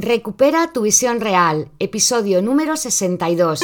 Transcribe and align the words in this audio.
Recupera 0.00 0.72
tu 0.72 0.82
visión 0.82 1.20
real, 1.20 1.72
episodio 1.80 2.40
número 2.40 2.76
62. 2.76 3.58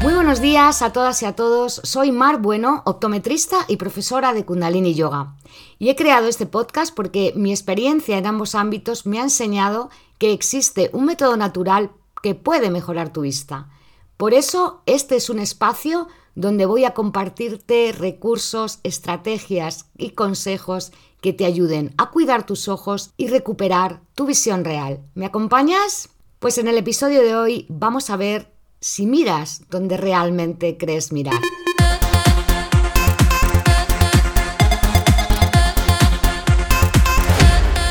Muy 0.00 0.14
buenos 0.14 0.40
días 0.40 0.80
a 0.80 0.92
todas 0.92 1.20
y 1.22 1.26
a 1.26 1.34
todos. 1.34 1.80
Soy 1.82 2.12
Mar 2.12 2.40
Bueno, 2.40 2.84
optometrista 2.86 3.64
y 3.66 3.78
profesora 3.78 4.32
de 4.32 4.44
Kundalini 4.44 4.94
Yoga. 4.94 5.34
Y 5.80 5.88
he 5.88 5.96
creado 5.96 6.28
este 6.28 6.46
podcast 6.46 6.94
porque 6.94 7.32
mi 7.34 7.50
experiencia 7.50 8.16
en 8.16 8.26
ambos 8.26 8.54
ámbitos 8.54 9.06
me 9.06 9.18
ha 9.18 9.24
enseñado 9.24 9.90
que 10.18 10.32
existe 10.32 10.88
un 10.92 11.04
método 11.04 11.36
natural 11.36 11.90
que 12.22 12.36
puede 12.36 12.70
mejorar 12.70 13.12
tu 13.12 13.22
vista. 13.22 13.68
Por 14.16 14.34
eso, 14.34 14.82
este 14.86 15.16
es 15.16 15.28
un 15.30 15.40
espacio 15.40 16.06
donde 16.38 16.66
voy 16.66 16.84
a 16.84 16.94
compartirte 16.94 17.90
recursos, 17.90 18.78
estrategias 18.84 19.86
y 19.98 20.10
consejos 20.10 20.92
que 21.20 21.32
te 21.32 21.44
ayuden 21.44 21.92
a 21.98 22.10
cuidar 22.10 22.46
tus 22.46 22.68
ojos 22.68 23.10
y 23.16 23.26
recuperar 23.26 24.02
tu 24.14 24.24
visión 24.24 24.64
real. 24.64 25.00
¿Me 25.16 25.26
acompañas? 25.26 26.10
Pues 26.38 26.56
en 26.58 26.68
el 26.68 26.78
episodio 26.78 27.24
de 27.24 27.34
hoy 27.34 27.66
vamos 27.68 28.08
a 28.08 28.16
ver 28.16 28.52
si 28.80 29.04
miras 29.04 29.62
donde 29.68 29.96
realmente 29.96 30.78
crees 30.78 31.10
mirar. 31.10 31.40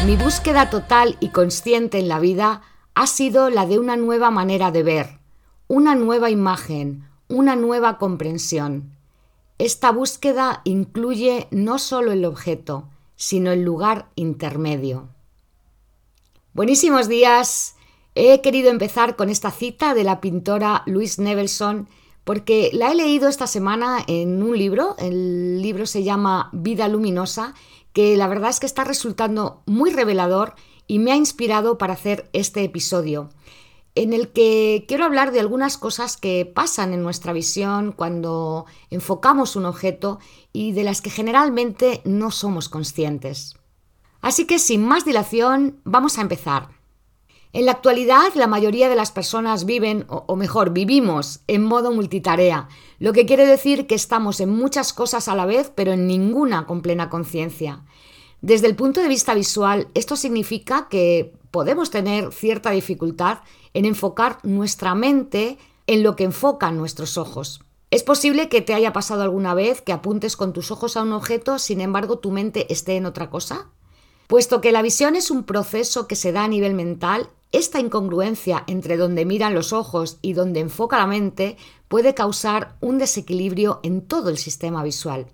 Mi 0.06 0.16
búsqueda 0.16 0.70
total 0.70 1.18
y 1.20 1.30
consciente 1.32 2.00
en 2.00 2.08
la 2.08 2.22
vida 2.22 2.62
ha 2.96 3.08
sido 3.08 3.50
la 3.50 3.66
de 3.66 3.78
una 3.78 3.98
nueva 3.98 4.32
manera 4.32 4.72
de 4.72 4.84
ver, 4.84 5.20
una 5.68 5.96
nueva 5.96 6.30
imagen, 6.30 7.07
una 7.30 7.56
nueva 7.56 7.98
comprensión. 7.98 8.96
Esta 9.58 9.92
búsqueda 9.92 10.62
incluye 10.64 11.48
no 11.52 11.80
solo 11.80 12.12
el 12.12 12.26
objeto, 12.26 12.90
sino 13.16 13.52
el 13.52 13.64
lugar 13.64 14.10
intermedio. 14.16 15.10
Buenísimos 16.54 17.08
días. 17.08 17.76
He 18.16 18.42
querido 18.42 18.70
empezar 18.70 19.16
con 19.16 19.30
esta 19.30 19.52
cita 19.52 19.94
de 19.94 20.04
la 20.04 20.22
pintora 20.22 20.84
Louise 20.86 21.22
Nevelson 21.22 21.88
porque 22.24 22.70
la 22.74 22.92
he 22.92 22.96
leído 22.96 23.30
esta 23.30 23.48
semana 23.48 24.04
en 24.08 24.42
un 24.44 24.58
libro. 24.58 24.96
El 25.00 25.62
libro 25.62 25.86
se 25.86 26.04
llama 26.04 26.50
Vida 26.54 26.88
Luminosa, 26.88 27.54
que 27.94 28.18
la 28.18 28.28
verdad 28.28 28.50
es 28.50 28.60
que 28.60 28.66
está 28.66 28.84
resultando 28.84 29.64
muy 29.66 29.92
revelador 29.92 30.56
y 30.88 31.00
me 31.00 31.12
ha 31.12 31.16
inspirado 31.16 31.78
para 31.78 31.94
hacer 31.94 32.30
este 32.34 32.64
episodio 32.64 33.30
en 33.98 34.14
el 34.14 34.30
que 34.30 34.86
quiero 34.88 35.06
hablar 35.06 35.32
de 35.32 35.40
algunas 35.40 35.78
cosas 35.78 36.18
que 36.18 36.46
pasan 36.46 36.94
en 36.94 37.02
nuestra 37.02 37.34
visión 37.34 37.92
cuando 37.92 38.66
enfocamos 38.92 39.56
un 39.56 39.66
objeto 39.66 40.20
y 40.54 40.72
de 40.74 40.84
las 40.84 41.02
que 41.02 41.10
generalmente 41.10 42.02
no 42.06 42.30
somos 42.30 42.70
conscientes. 42.70 43.56
Así 44.22 44.46
que 44.46 44.60
sin 44.60 44.86
más 44.86 45.04
dilación, 45.04 45.82
vamos 45.84 46.18
a 46.18 46.22
empezar. 46.22 46.70
En 47.54 47.66
la 47.66 47.72
actualidad, 47.72 48.34
la 48.36 48.46
mayoría 48.46 48.88
de 48.88 48.96
las 48.96 49.12
personas 49.12 49.66
viven, 49.66 50.06
o, 50.10 50.36
mejor, 50.36 50.74
vivimos 50.74 51.40
en 51.48 51.64
modo 51.64 51.92
multitarea, 51.92 52.68
lo 53.00 53.14
que 53.14 53.26
quiere 53.26 53.48
decir 53.48 53.88
que 53.88 53.96
estamos 53.96 54.40
en 54.42 54.50
muchas 54.50 54.94
cosas 54.94 55.28
a 55.28 55.36
la 55.36 55.48
vez, 55.48 55.72
pero 55.74 55.94
en 55.94 56.06
ninguna 56.06 56.68
con 56.68 56.82
plena 56.84 57.10
conciencia. 57.10 57.84
Desde 58.42 58.68
el 58.68 58.76
punto 58.76 59.02
de 59.02 59.08
vista 59.08 59.34
visual, 59.34 59.88
esto 59.96 60.16
significa 60.16 60.88
que 60.88 61.34
podemos 61.58 61.90
tener 61.90 62.32
cierta 62.34 62.70
dificultad 62.70 63.40
en 63.74 63.86
enfocar 63.86 64.38
nuestra 64.44 64.94
mente 64.94 65.58
en 65.88 66.04
lo 66.04 66.16
que 66.16 66.24
enfocan 66.24 66.78
nuestros 66.78 67.18
ojos. 67.18 67.62
Es 67.90 68.04
posible 68.04 68.48
que 68.48 68.62
te 68.62 68.76
haya 68.76 68.94
pasado 68.94 69.24
alguna 69.24 69.56
vez 69.56 69.82
que 69.82 69.92
apuntes 69.92 70.38
con 70.38 70.54
tus 70.54 70.70
ojos 70.70 70.96
a 70.96 71.02
un 71.02 71.14
objeto, 71.14 71.58
sin 71.58 71.82
embargo 71.82 72.20
tu 72.20 72.30
mente 72.30 72.72
esté 72.72 72.96
en 72.96 73.08
otra 73.08 73.32
cosa. 73.32 73.72
Puesto 74.28 74.62
que 74.62 74.72
la 74.72 74.84
visión 74.84 75.16
es 75.16 75.32
un 75.32 75.46
proceso 75.46 76.08
que 76.08 76.16
se 76.16 76.32
da 76.32 76.44
a 76.44 76.48
nivel 76.48 76.76
mental, 76.76 77.32
esta 77.52 77.80
incongruencia 77.80 78.64
entre 78.68 78.96
donde 78.96 79.26
miran 79.26 79.56
los 79.56 79.74
ojos 79.74 80.20
y 80.22 80.34
donde 80.34 80.60
enfoca 80.60 81.00
la 81.00 81.08
mente 81.08 81.58
puede 81.88 82.14
causar 82.14 82.78
un 82.82 83.00
desequilibrio 83.00 83.80
en 83.82 84.04
todo 84.04 84.30
el 84.30 84.38
sistema 84.38 84.84
visual. 84.84 85.26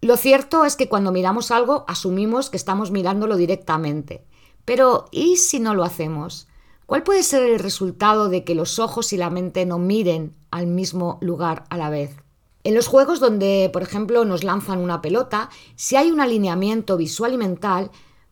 Lo 0.00 0.16
cierto 0.16 0.64
es 0.64 0.74
que 0.74 0.88
cuando 0.88 1.12
miramos 1.12 1.52
algo 1.52 1.84
asumimos 1.86 2.50
que 2.50 2.56
estamos 2.56 2.90
mirándolo 2.90 3.36
directamente. 3.36 4.24
Pero 4.64 5.06
¿y 5.10 5.36
si 5.36 5.60
no 5.60 5.74
lo 5.74 5.84
hacemos? 5.84 6.48
¿Cuál 6.86 7.02
puede 7.02 7.22
ser 7.22 7.42
el 7.42 7.58
resultado 7.58 8.28
de 8.28 8.44
que 8.44 8.54
los 8.54 8.78
ojos 8.78 9.12
y 9.12 9.16
la 9.16 9.30
mente 9.30 9.66
no 9.66 9.78
miren 9.78 10.34
al 10.50 10.66
mismo 10.66 11.18
lugar 11.20 11.64
a 11.70 11.76
la 11.76 11.90
vez? 11.90 12.16
En 12.64 12.74
los 12.74 12.86
juegos 12.86 13.18
donde, 13.18 13.70
por 13.72 13.82
ejemplo, 13.82 14.24
nos 14.24 14.44
lanzan 14.44 14.78
una 14.78 15.02
pelota, 15.02 15.50
si 15.74 15.96
hay 15.96 16.10
un 16.10 16.20
alineamiento 16.20 16.96
visual 16.96 17.34
y 17.34 17.36
mental, 17.36 17.90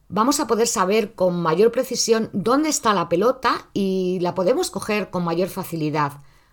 vamos 0.09 0.39
a 0.39 0.47
poder 0.47 0.69
saber 0.69 1.15
con 1.15 1.41
mayor 1.41 1.73
precisión 1.73 2.31
dónde 2.33 2.69
está 2.69 2.95
la 2.95 3.09
pelota 3.09 3.69
y 3.73 4.19
la 4.21 4.35
podemos 4.35 4.71
coger 4.71 5.11
con 5.11 5.25
mayor 5.25 5.49
facilidad. 5.49 6.13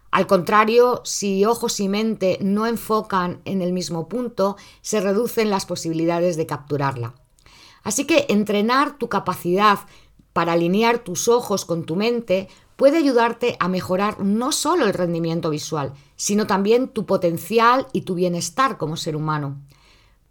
Al 0.10 0.26
contrario, 0.26 1.02
si 1.04 1.46
ojos 1.46 1.80
y 1.80 1.90
mente 1.90 2.40
no 2.42 2.66
enfocan 2.66 3.42
en 3.46 3.62
el 3.62 3.74
mismo 3.74 4.08
punto, 4.08 4.58
se 4.82 5.02
reducen 5.02 5.50
las 5.50 5.66
posibilidades 5.66 6.38
de 6.38 6.48
capturarla. 6.48 7.14
Así 7.88 8.04
que 8.04 8.26
entrenar 8.28 8.98
tu 8.98 9.08
capacidad 9.08 9.80
para 10.34 10.52
alinear 10.52 11.00
tus 11.00 11.30
ojos 11.30 11.64
con 11.64 11.86
tu 11.86 11.96
mente 11.96 12.50
puede 12.76 12.98
ayudarte 12.98 13.56
a 13.62 13.70
mejorar 13.70 14.20
no 14.20 14.52
solo 14.52 14.88
el 14.88 14.94
rendimiento 14.94 15.50
visual, 15.50 15.94
sino 16.18 16.48
también 16.48 16.90
tu 16.90 17.06
potencial 17.06 17.88
y 17.94 18.02
tu 18.02 18.14
bienestar 18.14 18.78
como 18.78 18.98
ser 18.98 19.16
humano. 19.16 19.62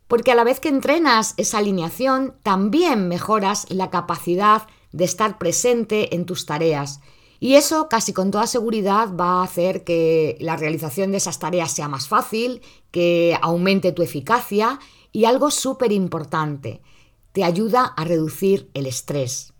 Porque 0.06 0.32
a 0.32 0.34
la 0.34 0.44
vez 0.44 0.60
que 0.60 0.68
entrenas 0.68 1.32
esa 1.38 1.56
alineación, 1.56 2.34
también 2.42 3.08
mejoras 3.08 3.64
la 3.70 3.88
capacidad 3.88 4.66
de 4.92 5.04
estar 5.04 5.38
presente 5.38 6.14
en 6.14 6.26
tus 6.26 6.44
tareas. 6.44 7.00
Y 7.40 7.54
eso 7.54 7.88
casi 7.88 8.12
con 8.12 8.30
toda 8.30 8.46
seguridad 8.46 9.16
va 9.18 9.40
a 9.40 9.44
hacer 9.44 9.82
que 9.82 10.36
la 10.40 10.58
realización 10.58 11.10
de 11.10 11.16
esas 11.16 11.38
tareas 11.38 11.72
sea 11.72 11.88
más 11.88 12.06
fácil, 12.06 12.60
que 12.90 13.38
aumente 13.40 13.92
tu 13.92 14.02
eficacia 14.02 14.78
y 15.10 15.24
algo 15.24 15.50
súper 15.50 15.90
importante, 15.90 16.82
te 17.36 17.44
ayuda 17.44 17.84
a 17.84 18.04
reducir 18.04 18.70
el 18.72 18.86
estrés. 18.86 19.52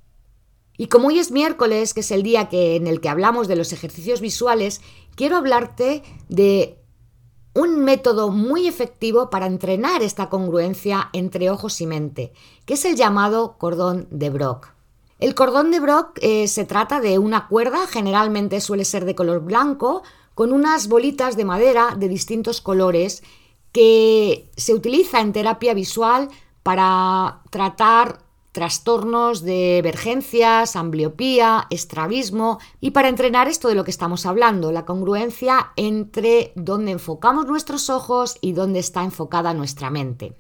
Y 0.79 0.87
como 0.87 1.09
hoy 1.09 1.19
es 1.19 1.31
miércoles, 1.31 1.93
que 1.93 2.01
es 2.01 2.11
el 2.11 2.23
día 2.23 2.49
que, 2.49 2.75
en 2.75 2.87
el 2.87 3.03
que 3.03 3.11
hablamos 3.11 3.49
de 3.49 3.57
los 3.57 3.71
ejercicios 3.71 4.23
visuales, 4.23 4.81
quiero 5.15 5.37
hablarte 5.37 6.03
de 6.31 6.79
un 7.53 7.85
método 7.85 8.31
muy 8.31 8.67
efectivo 8.67 9.29
para 9.29 9.45
entrenar 9.45 10.01
esta 10.03 10.31
congruencia 10.31 11.11
entre 11.13 11.51
ojos 11.51 11.79
y 11.83 11.87
mente, 11.87 12.33
que 12.65 12.75
es 12.75 12.87
el 12.87 12.97
llamado 12.97 13.59
cordón 13.59 14.09
de 14.11 14.31
Brock. 14.31 14.69
El 15.19 15.35
cordón 15.35 15.71
de 15.71 15.81
Brock 15.81 16.19
eh, 16.23 16.49
se 16.49 16.65
trata 16.65 17.03
de 17.03 17.19
una 17.19 17.47
cuerda, 17.47 17.87
generalmente 17.87 18.63
suele 18.63 18.87
ser 18.87 19.05
de 19.05 19.15
color 19.15 19.41
blanco, 19.41 20.03
con 20.35 20.55
unas 20.55 20.89
bolitas 20.89 21.37
de 21.37 21.45
madera 21.45 21.95
de 21.95 22.09
distintos 22.09 22.63
colores 22.63 23.23
que 23.71 24.51
se 24.57 24.73
utiliza 24.73 25.21
en 25.21 25.35
terapia 25.35 25.75
visual 25.75 26.31
para 26.67 27.43
tratar 27.51 28.19
trastornos 28.51 29.43
de 29.43 29.79
emergencias, 29.79 30.75
ambliopía, 30.75 31.69
estrabismo 31.71 32.59
y 32.81 32.91
para 32.91 33.09
entrenar 33.09 33.47
esto 33.47 33.69
de 33.69 33.77
lo 33.77 33.85
que 33.85 33.93
estamos 33.93 34.27
hablando, 34.27 34.73
la 34.73 34.85
congruencia 34.85 35.71
entre 35.77 36.53
dónde 36.57 36.91
enfocamos 36.91 37.47
nuestros 37.47 37.89
ojos 37.89 38.37
y 38.41 38.51
dónde 38.51 38.81
está 38.81 39.05
enfocada 39.05 39.55
nuestra 39.55 39.91
mente. 39.91 40.35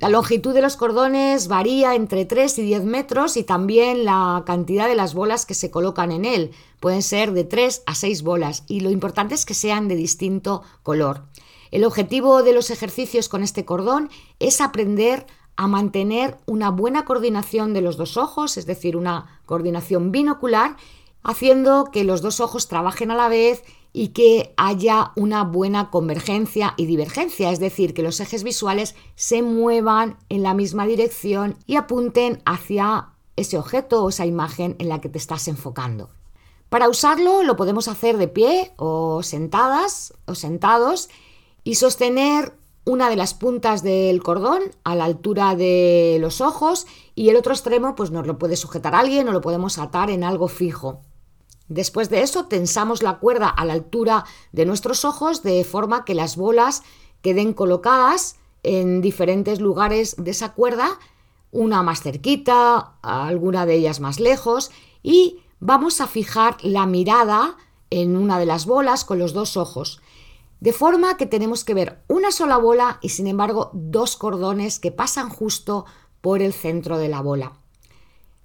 La 0.00 0.08
longitud 0.08 0.52
de 0.52 0.62
los 0.62 0.74
cordones 0.74 1.46
varía 1.46 1.94
entre 1.94 2.24
3 2.24 2.58
y 2.58 2.62
10 2.62 2.82
metros 2.82 3.36
y 3.36 3.44
también 3.44 4.04
la 4.04 4.42
cantidad 4.44 4.88
de 4.88 4.96
las 4.96 5.14
bolas 5.14 5.46
que 5.46 5.54
se 5.54 5.70
colocan 5.70 6.10
en 6.10 6.24
él. 6.24 6.50
Pueden 6.80 7.02
ser 7.02 7.30
de 7.30 7.44
3 7.44 7.84
a 7.86 7.94
6 7.94 8.24
bolas 8.24 8.64
y 8.66 8.80
lo 8.80 8.90
importante 8.90 9.36
es 9.36 9.46
que 9.46 9.54
sean 9.54 9.86
de 9.86 9.94
distinto 9.94 10.64
color. 10.82 11.28
El 11.72 11.84
objetivo 11.84 12.42
de 12.42 12.52
los 12.52 12.70
ejercicios 12.70 13.30
con 13.30 13.42
este 13.42 13.64
cordón 13.64 14.10
es 14.38 14.60
aprender 14.60 15.26
a 15.56 15.68
mantener 15.68 16.38
una 16.46 16.70
buena 16.70 17.04
coordinación 17.04 17.74
de 17.74 17.82
los 17.82 17.96
dos 17.96 18.16
ojos, 18.16 18.56
es 18.56 18.66
decir, 18.66 18.96
una 18.96 19.40
coordinación 19.46 20.12
binocular, 20.12 20.76
haciendo 21.22 21.84
que 21.92 22.04
los 22.04 22.22
dos 22.22 22.40
ojos 22.40 22.68
trabajen 22.68 23.10
a 23.10 23.16
la 23.16 23.28
vez 23.28 23.62
y 23.92 24.08
que 24.08 24.54
haya 24.56 25.12
una 25.16 25.44
buena 25.44 25.90
convergencia 25.90 26.74
y 26.76 26.86
divergencia, 26.86 27.50
es 27.50 27.60
decir, 27.60 27.94
que 27.94 28.02
los 28.02 28.20
ejes 28.20 28.42
visuales 28.42 28.94
se 29.14 29.42
muevan 29.42 30.16
en 30.28 30.42
la 30.42 30.54
misma 30.54 30.86
dirección 30.86 31.56
y 31.66 31.76
apunten 31.76 32.42
hacia 32.46 33.10
ese 33.36 33.58
objeto 33.58 34.02
o 34.02 34.08
esa 34.08 34.26
imagen 34.26 34.76
en 34.78 34.88
la 34.88 35.00
que 35.00 35.08
te 35.08 35.18
estás 35.18 35.48
enfocando. 35.48 36.10
Para 36.68 36.88
usarlo 36.88 37.42
lo 37.42 37.56
podemos 37.56 37.86
hacer 37.86 38.16
de 38.16 38.28
pie 38.28 38.72
o 38.76 39.22
sentadas 39.22 40.14
o 40.24 40.34
sentados 40.34 41.10
y 41.64 41.74
sostener 41.74 42.54
una 42.84 43.08
de 43.08 43.16
las 43.16 43.34
puntas 43.34 43.82
del 43.82 44.22
cordón 44.22 44.62
a 44.84 44.94
la 44.94 45.04
altura 45.04 45.54
de 45.54 46.18
los 46.20 46.40
ojos 46.40 46.86
y 47.14 47.28
el 47.28 47.36
otro 47.36 47.52
extremo 47.52 47.94
pues 47.94 48.10
nos 48.10 48.26
lo 48.26 48.38
puede 48.38 48.56
sujetar 48.56 48.94
alguien 48.94 49.28
o 49.28 49.32
lo 49.32 49.40
podemos 49.40 49.78
atar 49.78 50.10
en 50.10 50.24
algo 50.24 50.48
fijo. 50.48 51.00
Después 51.68 52.10
de 52.10 52.22
eso 52.22 52.46
tensamos 52.46 53.02
la 53.02 53.18
cuerda 53.18 53.48
a 53.48 53.64
la 53.64 53.72
altura 53.72 54.24
de 54.50 54.66
nuestros 54.66 55.04
ojos 55.04 55.42
de 55.42 55.64
forma 55.64 56.04
que 56.04 56.14
las 56.14 56.36
bolas 56.36 56.82
queden 57.22 57.54
colocadas 57.54 58.36
en 58.62 59.00
diferentes 59.00 59.58
lugares 59.58 60.16
de 60.18 60.32
esa 60.32 60.52
cuerda, 60.52 60.98
una 61.50 61.82
más 61.82 62.02
cerquita, 62.02 62.94
alguna 63.00 63.64
de 63.64 63.76
ellas 63.76 64.00
más 64.00 64.20
lejos, 64.20 64.70
y 65.02 65.40
vamos 65.60 66.00
a 66.00 66.08
fijar 66.08 66.56
la 66.62 66.84
mirada 66.84 67.56
en 67.90 68.16
una 68.16 68.38
de 68.38 68.46
las 68.46 68.66
bolas 68.66 69.04
con 69.04 69.18
los 69.18 69.32
dos 69.32 69.56
ojos. 69.56 70.01
De 70.62 70.72
forma 70.72 71.16
que 71.16 71.26
tenemos 71.26 71.64
que 71.64 71.74
ver 71.74 72.04
una 72.06 72.30
sola 72.30 72.56
bola 72.56 73.00
y 73.02 73.08
sin 73.08 73.26
embargo 73.26 73.72
dos 73.72 74.14
cordones 74.14 74.78
que 74.78 74.92
pasan 74.92 75.28
justo 75.28 75.86
por 76.20 76.40
el 76.40 76.52
centro 76.52 76.98
de 76.98 77.08
la 77.08 77.20
bola. 77.20 77.54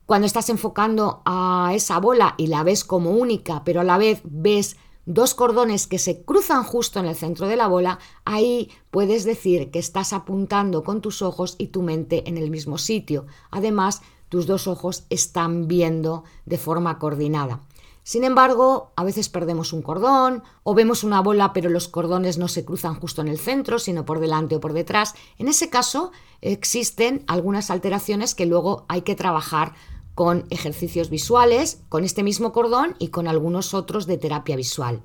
Cuando 0.08 0.26
estás 0.26 0.50
enfocando 0.50 1.22
a 1.26 1.74
esa 1.76 2.00
bola 2.00 2.34
y 2.40 2.48
la 2.48 2.64
ves 2.64 2.84
como 2.84 3.12
única, 3.12 3.64
pero 3.64 3.82
a 3.82 3.84
la 3.84 4.00
vez 4.00 4.22
ves 4.24 4.78
dos 5.06 5.36
cordones 5.36 5.86
que 5.86 6.00
se 6.00 6.24
cruzan 6.24 6.64
justo 6.64 7.00
en 7.00 7.06
el 7.06 7.16
centro 7.16 7.46
de 7.46 7.56
la 7.56 7.68
bola, 7.68 8.00
ahí 8.26 8.72
puedes 8.90 9.24
decir 9.24 9.70
que 9.70 9.78
estás 9.78 10.12
apuntando 10.12 10.84
con 10.84 11.02
tus 11.02 11.22
ojos 11.22 11.54
y 11.60 11.68
tu 11.68 11.84
mente 11.84 12.28
en 12.28 12.40
el 12.40 12.50
mismo 12.50 12.80
sitio. 12.80 13.28
Además, 13.52 14.02
tus 14.30 14.48
dos 14.48 14.66
ojos 14.66 15.06
están 15.12 15.68
viendo 15.68 16.24
de 16.48 16.58
forma 16.58 16.98
coordinada. 16.98 17.62
Sin 18.08 18.24
embargo, 18.24 18.94
a 18.96 19.04
veces 19.04 19.28
perdemos 19.28 19.74
un 19.74 19.82
cordón 19.82 20.42
o 20.64 20.74
vemos 20.74 21.04
una 21.04 21.20
bola 21.20 21.52
pero 21.52 21.70
los 21.70 21.90
cordones 21.90 22.38
no 22.38 22.48
se 22.48 22.64
cruzan 22.64 22.98
justo 22.98 23.22
en 23.22 23.28
el 23.28 23.38
centro, 23.38 23.80
sino 23.80 24.06
por 24.06 24.22
delante 24.22 24.56
o 24.56 24.60
por 24.62 24.72
detrás. 24.72 25.14
En 25.38 25.50
ese 25.50 25.70
caso, 25.70 26.14
existen 26.40 27.26
algunas 27.28 27.70
alteraciones 27.70 28.34
que 28.34 28.46
luego 28.46 28.86
hay 28.88 29.02
que 29.02 29.16
trabajar 29.16 29.74
con 30.16 30.46
ejercicios 30.52 31.10
visuales, 31.10 31.82
con 31.90 32.06
este 32.06 32.24
mismo 32.24 32.54
cordón 32.54 32.96
y 32.98 33.10
con 33.10 33.28
algunos 33.28 33.74
otros 33.74 34.08
de 34.08 34.18
terapia 34.18 34.56
visual. 34.56 35.04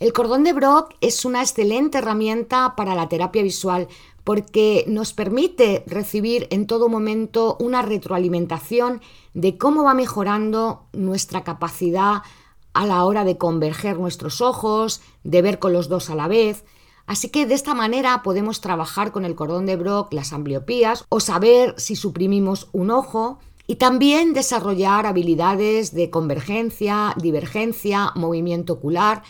El 0.00 0.12
cordón 0.12 0.42
de 0.42 0.54
Brock 0.54 0.92
es 1.00 1.24
una 1.24 1.40
excelente 1.40 1.98
herramienta 1.98 2.74
para 2.74 2.96
la 2.96 3.08
terapia 3.08 3.44
visual 3.44 3.86
porque 4.24 4.84
nos 4.88 5.12
permite 5.12 5.84
recibir 5.86 6.48
en 6.50 6.66
todo 6.66 6.88
momento 6.88 7.56
una 7.60 7.82
retroalimentación 7.82 9.02
de 9.34 9.58
cómo 9.58 9.84
va 9.84 9.94
mejorando 9.94 10.86
nuestra 10.92 11.44
capacidad 11.44 12.22
a 12.72 12.86
la 12.86 13.04
hora 13.04 13.24
de 13.24 13.38
converger 13.38 13.98
nuestros 13.98 14.40
ojos, 14.40 15.02
de 15.22 15.42
ver 15.42 15.58
con 15.58 15.72
los 15.72 15.88
dos 15.88 16.10
a 16.10 16.14
la 16.14 16.26
vez. 16.26 16.64
Así 17.06 17.28
que 17.28 17.46
de 17.46 17.54
esta 17.54 17.74
manera 17.74 18.22
podemos 18.22 18.60
trabajar 18.60 19.12
con 19.12 19.24
el 19.24 19.34
cordón 19.34 19.66
de 19.66 19.76
Brock 19.76 20.12
las 20.12 20.32
ambliopías 20.32 21.04
o 21.10 21.20
saber 21.20 21.74
si 21.76 21.94
suprimimos 21.94 22.68
un 22.72 22.90
ojo 22.90 23.38
y 23.66 23.76
también 23.76 24.32
desarrollar 24.32 25.06
habilidades 25.06 25.94
de 25.94 26.10
convergencia, 26.10 27.14
divergencia, 27.18 28.12
movimiento 28.14 28.74
ocular 28.74 29.22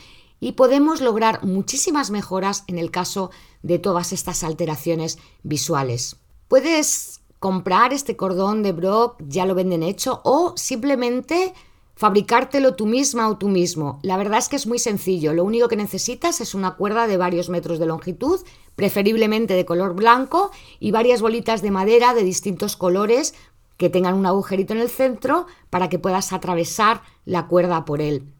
y 0.44 0.52
podemos 0.52 1.00
lograr 1.00 1.42
muchísimas 1.42 2.10
mejoras 2.10 2.64
en 2.66 2.78
el 2.78 2.90
caso 2.90 3.30
de 3.62 3.78
todas 3.78 4.12
estas 4.12 4.44
alteraciones 4.44 5.18
visuales. 5.42 6.16
Puedes 6.48 7.22
comprar 7.38 7.94
este 7.94 8.14
cordón 8.14 8.62
de 8.62 8.72
Brock, 8.72 9.22
ya 9.26 9.46
lo 9.46 9.54
venden 9.54 9.82
hecho, 9.82 10.20
o 10.22 10.52
simplemente 10.54 11.54
fabricártelo 11.94 12.74
tú 12.74 12.84
misma 12.84 13.30
o 13.30 13.38
tú 13.38 13.48
mismo. 13.48 14.00
La 14.02 14.18
verdad 14.18 14.38
es 14.38 14.50
que 14.50 14.56
es 14.56 14.66
muy 14.66 14.78
sencillo. 14.78 15.32
Lo 15.32 15.44
único 15.44 15.68
que 15.68 15.76
necesitas 15.76 16.42
es 16.42 16.54
una 16.54 16.74
cuerda 16.76 17.06
de 17.06 17.16
varios 17.16 17.48
metros 17.48 17.78
de 17.78 17.86
longitud, 17.86 18.38
preferiblemente 18.76 19.54
de 19.54 19.64
color 19.64 19.94
blanco, 19.94 20.50
y 20.78 20.90
varias 20.90 21.22
bolitas 21.22 21.62
de 21.62 21.70
madera 21.70 22.12
de 22.12 22.22
distintos 22.22 22.76
colores 22.76 23.34
que 23.78 23.88
tengan 23.88 24.12
un 24.12 24.26
agujerito 24.26 24.74
en 24.74 24.80
el 24.80 24.90
centro 24.90 25.46
para 25.70 25.88
que 25.88 25.98
puedas 25.98 26.34
atravesar 26.34 27.00
la 27.24 27.46
cuerda 27.46 27.86
por 27.86 28.02
él. 28.02 28.30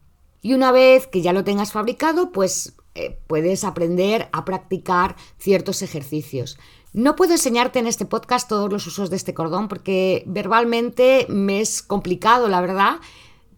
Y 0.45 0.53
una 0.53 0.71
vez 0.71 1.07
que 1.07 1.23
ya 1.23 1.33
lo 1.33 1.43
tengas 1.43 1.71
fabricado, 1.71 2.31
pues 2.31 2.75
eh, 2.93 3.17
puedes 3.25 3.63
aprender 3.63 4.29
a 4.31 4.45
practicar 4.45 5.15
ciertos 5.39 5.81
ejercicios. 5.81 6.59
No 6.93 7.15
puedo 7.15 7.31
enseñarte 7.31 7.79
en 7.79 7.87
este 7.87 8.05
podcast 8.05 8.47
todos 8.47 8.71
los 8.71 8.85
usos 8.85 9.09
de 9.09 9.15
este 9.15 9.33
cordón 9.33 9.67
porque 9.67 10.23
verbalmente 10.27 11.25
me 11.29 11.61
es 11.61 11.81
complicado, 11.81 12.47
la 12.47 12.61
verdad, 12.61 12.97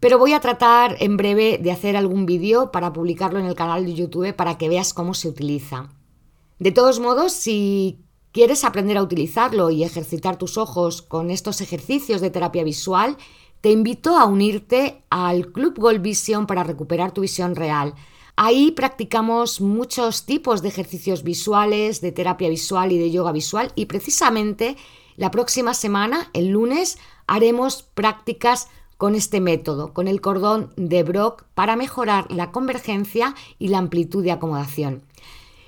pero 0.00 0.18
voy 0.18 0.32
a 0.32 0.40
tratar 0.40 0.96
en 1.00 1.18
breve 1.18 1.58
de 1.62 1.72
hacer 1.72 1.94
algún 1.94 2.24
vídeo 2.24 2.72
para 2.72 2.90
publicarlo 2.90 3.38
en 3.38 3.44
el 3.44 3.54
canal 3.54 3.84
de 3.84 3.92
YouTube 3.92 4.34
para 4.34 4.56
que 4.56 4.70
veas 4.70 4.94
cómo 4.94 5.12
se 5.12 5.28
utiliza. 5.28 5.90
De 6.58 6.72
todos 6.72 7.00
modos, 7.00 7.34
si 7.34 8.00
quieres 8.32 8.64
aprender 8.64 8.96
a 8.96 9.02
utilizarlo 9.02 9.68
y 9.68 9.84
ejercitar 9.84 10.38
tus 10.38 10.56
ojos 10.56 11.02
con 11.02 11.30
estos 11.30 11.60
ejercicios 11.60 12.22
de 12.22 12.30
terapia 12.30 12.64
visual, 12.64 13.18
te 13.60 13.70
invito 13.70 14.16
a 14.16 14.24
unirte 14.24 15.02
al 15.10 15.52
Club 15.52 15.78
Gold 15.78 16.02
Vision 16.02 16.46
para 16.46 16.64
recuperar 16.64 17.12
tu 17.12 17.22
visión 17.22 17.56
real. 17.56 17.94
Ahí 18.36 18.70
practicamos 18.70 19.60
muchos 19.60 20.24
tipos 20.24 20.62
de 20.62 20.68
ejercicios 20.68 21.24
visuales, 21.24 22.00
de 22.00 22.12
terapia 22.12 22.48
visual 22.48 22.92
y 22.92 22.98
de 22.98 23.10
yoga 23.10 23.32
visual 23.32 23.72
y 23.74 23.86
precisamente 23.86 24.76
la 25.16 25.32
próxima 25.32 25.74
semana, 25.74 26.30
el 26.32 26.50
lunes, 26.50 26.98
haremos 27.26 27.82
prácticas 27.82 28.68
con 28.96 29.16
este 29.16 29.40
método, 29.40 29.92
con 29.92 30.06
el 30.06 30.20
cordón 30.20 30.72
de 30.76 31.02
Brock, 31.02 31.44
para 31.54 31.74
mejorar 31.74 32.30
la 32.30 32.52
convergencia 32.52 33.34
y 33.58 33.68
la 33.68 33.78
amplitud 33.78 34.22
de 34.22 34.30
acomodación. 34.30 35.02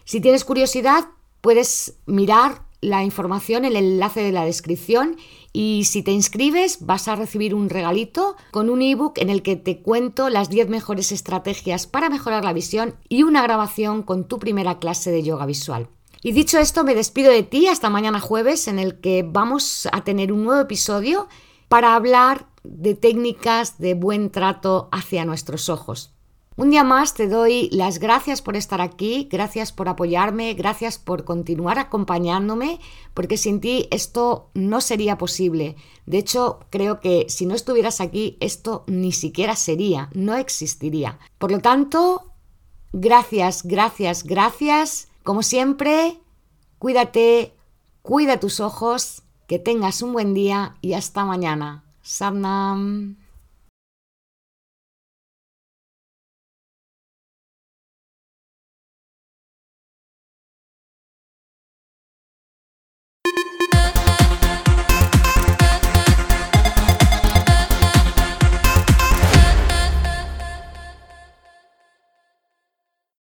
Si 0.04 0.20
tienes 0.20 0.44
curiosidad, 0.44 1.08
puedes 1.40 1.96
mirar 2.06 2.62
la 2.80 3.04
información, 3.04 3.64
el 3.64 3.76
enlace 3.76 4.22
de 4.22 4.32
la 4.32 4.44
descripción 4.44 5.16
y 5.52 5.84
si 5.84 6.02
te 6.02 6.12
inscribes 6.12 6.86
vas 6.86 7.08
a 7.08 7.16
recibir 7.16 7.54
un 7.54 7.68
regalito 7.68 8.36
con 8.52 8.70
un 8.70 8.82
ebook 8.82 9.18
en 9.18 9.30
el 9.30 9.42
que 9.42 9.56
te 9.56 9.82
cuento 9.82 10.28
las 10.28 10.48
10 10.48 10.68
mejores 10.68 11.12
estrategias 11.12 11.86
para 11.86 12.08
mejorar 12.08 12.44
la 12.44 12.52
visión 12.52 12.94
y 13.08 13.22
una 13.22 13.42
grabación 13.42 14.02
con 14.02 14.26
tu 14.28 14.38
primera 14.38 14.78
clase 14.78 15.10
de 15.10 15.22
yoga 15.22 15.46
visual. 15.46 15.88
Y 16.22 16.32
dicho 16.32 16.58
esto, 16.58 16.84
me 16.84 16.94
despido 16.94 17.32
de 17.32 17.42
ti 17.42 17.66
hasta 17.66 17.88
mañana 17.88 18.20
jueves 18.20 18.68
en 18.68 18.78
el 18.78 19.00
que 19.00 19.24
vamos 19.26 19.88
a 19.90 20.04
tener 20.04 20.32
un 20.32 20.44
nuevo 20.44 20.60
episodio 20.60 21.28
para 21.68 21.94
hablar 21.94 22.46
de 22.62 22.94
técnicas 22.94 23.78
de 23.78 23.94
buen 23.94 24.30
trato 24.30 24.88
hacia 24.92 25.24
nuestros 25.24 25.68
ojos. 25.68 26.12
Un 26.60 26.68
día 26.68 26.84
más 26.84 27.14
te 27.14 27.26
doy 27.26 27.70
las 27.72 27.98
gracias 27.98 28.42
por 28.42 28.54
estar 28.54 28.82
aquí, 28.82 29.26
gracias 29.32 29.72
por 29.72 29.88
apoyarme, 29.88 30.52
gracias 30.52 30.98
por 30.98 31.24
continuar 31.24 31.78
acompañándome, 31.78 32.80
porque 33.14 33.38
sin 33.38 33.62
ti 33.62 33.88
esto 33.90 34.50
no 34.52 34.82
sería 34.82 35.16
posible. 35.16 35.76
De 36.04 36.18
hecho, 36.18 36.60
creo 36.68 37.00
que 37.00 37.24
si 37.30 37.46
no 37.46 37.54
estuvieras 37.54 38.02
aquí, 38.02 38.36
esto 38.40 38.84
ni 38.88 39.12
siquiera 39.12 39.56
sería, 39.56 40.10
no 40.12 40.34
existiría. 40.34 41.18
Por 41.38 41.50
lo 41.50 41.60
tanto, 41.60 42.30
gracias, 42.92 43.62
gracias, 43.62 44.22
gracias. 44.24 45.08
Como 45.22 45.42
siempre, 45.42 46.20
cuídate, 46.78 47.54
cuida 48.02 48.38
tus 48.38 48.60
ojos, 48.60 49.22
que 49.46 49.58
tengas 49.58 50.02
un 50.02 50.12
buen 50.12 50.34
día 50.34 50.76
y 50.82 50.92
hasta 50.92 51.24
mañana. 51.24 51.84
Samnam. 52.02 53.16